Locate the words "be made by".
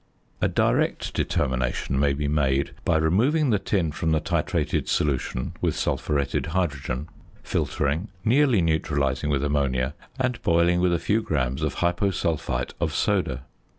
2.13-2.97